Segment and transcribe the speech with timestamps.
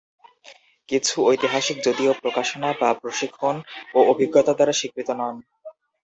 [0.89, 3.55] কিছু ঐতিহাসিক যদিও, প্রকাশনা বা প্রশিক্ষণ
[3.95, 5.35] ও অভিজ্ঞতা দ্বারা স্বীকৃত হন।